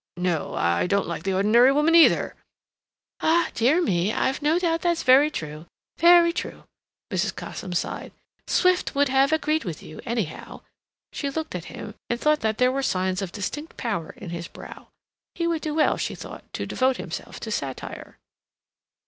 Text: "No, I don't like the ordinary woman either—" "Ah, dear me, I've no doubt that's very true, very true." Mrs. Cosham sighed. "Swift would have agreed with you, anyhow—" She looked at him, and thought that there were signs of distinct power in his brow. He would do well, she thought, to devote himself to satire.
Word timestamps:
"No, 0.17 0.55
I 0.55 0.87
don't 0.87 1.05
like 1.05 1.21
the 1.21 1.33
ordinary 1.35 1.71
woman 1.71 1.93
either—" 1.93 2.33
"Ah, 3.19 3.49
dear 3.53 3.79
me, 3.83 4.11
I've 4.11 4.41
no 4.41 4.57
doubt 4.57 4.81
that's 4.81 5.03
very 5.03 5.29
true, 5.29 5.67
very 5.99 6.33
true." 6.33 6.63
Mrs. 7.11 7.35
Cosham 7.35 7.71
sighed. 7.75 8.11
"Swift 8.47 8.95
would 8.95 9.09
have 9.09 9.31
agreed 9.31 9.63
with 9.63 9.83
you, 9.83 10.01
anyhow—" 10.03 10.61
She 11.13 11.29
looked 11.29 11.53
at 11.53 11.65
him, 11.65 11.93
and 12.09 12.19
thought 12.19 12.39
that 12.39 12.57
there 12.57 12.71
were 12.71 12.81
signs 12.81 13.21
of 13.21 13.31
distinct 13.31 13.77
power 13.77 14.09
in 14.17 14.31
his 14.31 14.47
brow. 14.47 14.87
He 15.35 15.45
would 15.45 15.61
do 15.61 15.75
well, 15.75 15.97
she 15.97 16.15
thought, 16.15 16.51
to 16.53 16.65
devote 16.65 16.97
himself 16.97 17.39
to 17.41 17.51
satire. 17.51 18.17